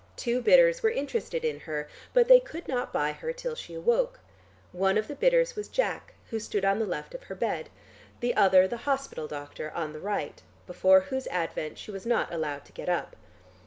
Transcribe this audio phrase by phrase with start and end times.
[0.15, 4.19] Two bidders were interested in her, but they could not buy her till she awoke;
[4.71, 7.69] One of the bidders was Jack, who stood on the left of her bed,
[8.19, 12.65] the other the hospital doctor, on the right, before whose advent she was not allowed
[12.65, 13.15] to get up.